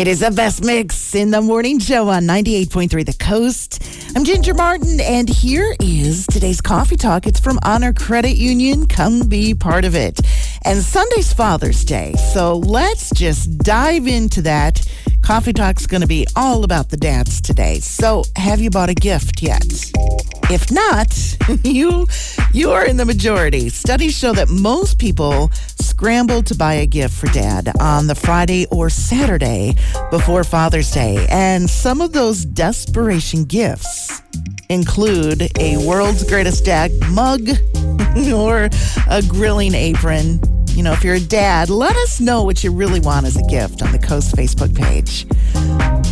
It 0.00 0.08
is 0.08 0.20
the 0.20 0.30
best 0.30 0.64
mix 0.64 1.14
in 1.14 1.30
the 1.30 1.42
morning 1.42 1.78
show 1.78 2.08
on 2.08 2.22
98.3 2.22 3.04
The 3.04 3.12
Coast. 3.12 3.84
I'm 4.16 4.24
Ginger 4.24 4.54
Martin, 4.54 4.98
and 4.98 5.28
here 5.28 5.76
is 5.78 6.24
today's 6.24 6.62
coffee 6.62 6.96
talk. 6.96 7.26
It's 7.26 7.38
from 7.38 7.58
Honor 7.64 7.92
Credit 7.92 8.34
Union. 8.34 8.86
Come 8.86 9.28
be 9.28 9.52
part 9.52 9.84
of 9.84 9.94
it. 9.94 10.18
And 10.64 10.80
Sunday's 10.80 11.34
Father's 11.34 11.84
Day. 11.84 12.14
So 12.32 12.56
let's 12.56 13.10
just 13.10 13.58
dive 13.58 14.06
into 14.06 14.40
that. 14.40 14.80
Coffee 15.20 15.52
Talk's 15.52 15.86
going 15.86 16.00
to 16.00 16.06
be 16.06 16.26
all 16.34 16.64
about 16.64 16.88
the 16.88 16.96
dads 16.96 17.42
today. 17.42 17.78
So, 17.80 18.24
have 18.36 18.58
you 18.58 18.70
bought 18.70 18.88
a 18.88 18.94
gift 18.94 19.42
yet? 19.42 19.66
If 20.50 20.70
not, 20.70 21.14
you 21.62 22.06
you 22.52 22.70
are 22.72 22.86
in 22.86 22.96
the 22.96 23.04
majority. 23.04 23.68
Studies 23.68 24.16
show 24.16 24.32
that 24.32 24.48
most 24.48 24.98
people 24.98 25.50
scramble 26.00 26.42
to 26.42 26.54
buy 26.54 26.72
a 26.72 26.86
gift 26.86 27.12
for 27.12 27.26
dad 27.26 27.70
on 27.78 28.06
the 28.06 28.14
Friday 28.14 28.64
or 28.70 28.88
Saturday 28.88 29.74
before 30.10 30.42
Father's 30.42 30.90
Day. 30.90 31.26
And 31.28 31.68
some 31.68 32.00
of 32.00 32.14
those 32.14 32.46
desperation 32.46 33.44
gifts 33.44 34.22
include 34.70 35.50
a 35.58 35.76
world's 35.86 36.24
greatest 36.24 36.64
dad 36.64 36.90
mug 37.10 37.42
or 38.34 38.70
a 39.10 39.22
grilling 39.28 39.74
apron. 39.74 40.40
You 40.68 40.84
know, 40.84 40.92
if 40.92 41.04
you're 41.04 41.16
a 41.16 41.20
dad, 41.20 41.68
let 41.68 41.94
us 41.96 42.18
know 42.18 42.44
what 42.44 42.64
you 42.64 42.72
really 42.72 43.00
want 43.00 43.26
as 43.26 43.36
a 43.36 43.42
gift 43.42 43.82
on 43.82 43.92
the 43.92 43.98
Coast 43.98 44.34
Facebook 44.34 44.74
page. 44.74 45.26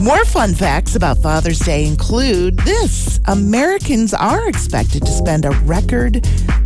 More 0.00 0.24
fun 0.26 0.54
facts 0.54 0.94
about 0.94 1.16
Father's 1.18 1.58
Day 1.58 1.86
include 1.86 2.58
this 2.58 3.18
Americans 3.24 4.12
are 4.12 4.46
expected 4.46 5.06
to 5.06 5.10
spend 5.10 5.46
a 5.46 5.50
record 5.64 6.22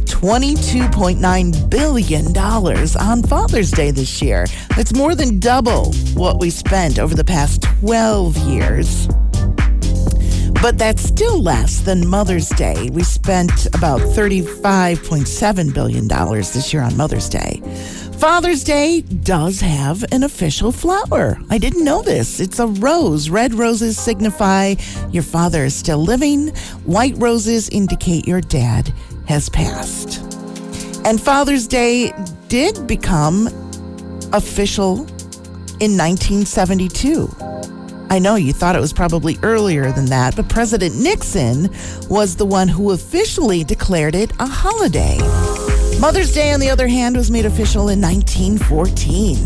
$22.9 0.06 1.70
billion 1.70 2.36
on 2.36 3.22
Father's 3.22 3.70
Day 3.70 3.92
this 3.92 4.20
year. 4.20 4.46
That's 4.76 4.92
more 4.94 5.14
than 5.14 5.38
double 5.38 5.92
what 6.14 6.40
we 6.40 6.50
spent 6.50 6.98
over 6.98 7.14
the 7.14 7.24
past 7.24 7.62
12 7.80 8.36
years. 8.38 9.06
But 10.60 10.76
that's 10.76 11.00
still 11.00 11.40
less 11.40 11.80
than 11.80 12.06
Mother's 12.06 12.48
Day. 12.50 12.90
We 12.92 13.04
spent 13.04 13.66
about 13.74 14.00
$35.7 14.00 15.72
billion 15.72 16.08
this 16.08 16.72
year 16.74 16.82
on 16.82 16.96
Mother's 16.96 17.28
Day. 17.28 17.62
Father's 18.20 18.64
Day 18.64 19.00
does 19.00 19.60
have 19.60 20.04
an 20.12 20.24
official 20.24 20.72
flower. 20.72 21.38
I 21.48 21.56
didn't 21.56 21.84
know 21.84 22.02
this. 22.02 22.38
It's 22.38 22.58
a 22.58 22.66
rose. 22.66 23.30
Red 23.30 23.54
roses 23.54 23.98
signify 23.98 24.74
your 25.10 25.22
father 25.22 25.64
is 25.64 25.74
still 25.74 26.04
living, 26.04 26.48
white 26.84 27.14
roses 27.16 27.70
indicate 27.70 28.28
your 28.28 28.42
dad 28.42 28.92
has 29.26 29.48
passed. 29.48 30.18
And 31.06 31.18
Father's 31.18 31.66
Day 31.66 32.12
did 32.48 32.86
become 32.86 33.46
official 34.34 34.98
in 35.80 35.96
1972. 35.96 37.26
I 38.10 38.18
know 38.18 38.34
you 38.34 38.52
thought 38.52 38.76
it 38.76 38.80
was 38.80 38.92
probably 38.92 39.38
earlier 39.42 39.92
than 39.92 40.04
that, 40.06 40.36
but 40.36 40.46
President 40.50 40.94
Nixon 40.94 41.70
was 42.10 42.36
the 42.36 42.44
one 42.44 42.68
who 42.68 42.90
officially 42.90 43.64
declared 43.64 44.14
it 44.14 44.30
a 44.40 44.46
holiday. 44.46 45.16
Mother's 46.00 46.32
Day, 46.32 46.50
on 46.52 46.60
the 46.60 46.70
other 46.70 46.88
hand, 46.88 47.14
was 47.14 47.30
made 47.30 47.44
official 47.44 47.90
in 47.90 48.00
1914. 48.00 49.36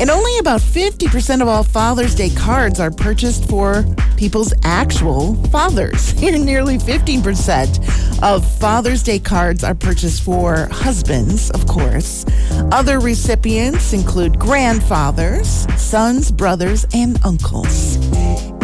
And 0.00 0.08
only 0.08 0.38
about 0.38 0.62
50% 0.62 1.42
of 1.42 1.46
all 1.46 1.62
Father's 1.62 2.14
Day 2.14 2.30
cards 2.30 2.80
are 2.80 2.90
purchased 2.90 3.50
for 3.50 3.84
people's 4.16 4.54
actual 4.64 5.34
fathers. 5.50 6.14
Nearly 6.22 6.78
15% 6.78 8.22
of 8.22 8.50
Father's 8.58 9.02
Day 9.02 9.18
cards 9.18 9.62
are 9.62 9.74
purchased 9.74 10.22
for 10.22 10.68
husbands, 10.72 11.50
of 11.50 11.66
course. 11.66 12.24
Other 12.72 12.98
recipients 12.98 13.92
include 13.92 14.38
grandfathers, 14.38 15.66
sons, 15.76 16.30
brothers, 16.32 16.86
and 16.94 17.22
uncles. 17.26 17.96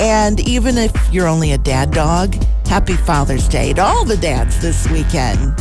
And 0.00 0.40
even 0.48 0.78
if 0.78 0.92
you're 1.12 1.28
only 1.28 1.52
a 1.52 1.58
dad 1.58 1.90
dog, 1.90 2.34
happy 2.64 2.94
Father's 2.94 3.46
Day 3.46 3.74
to 3.74 3.82
all 3.82 4.06
the 4.06 4.16
dads 4.16 4.62
this 4.62 4.88
weekend. 4.88 5.54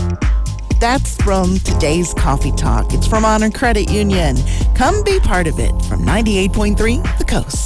That's 0.79 1.15
from 1.23 1.57
today's 1.59 2.13
Coffee 2.13 2.51
Talk. 2.51 2.93
It's 2.93 3.07
from 3.07 3.25
Honor 3.25 3.49
Credit 3.49 3.89
Union. 3.89 4.37
Come 4.75 5.03
be 5.03 5.19
part 5.19 5.47
of 5.47 5.57
it 5.57 5.71
from 5.85 6.01
98.3 6.01 7.17
The 7.17 7.25
Coast. 7.25 7.57